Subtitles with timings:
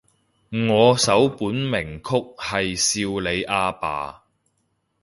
[0.67, 2.43] 我首本名曲係
[2.75, 4.23] 少理阿爸